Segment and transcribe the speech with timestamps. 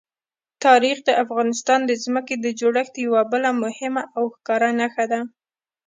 [0.65, 5.19] تاریخ د افغانستان د ځمکې د جوړښت یوه بله مهمه او ښکاره نښه ده.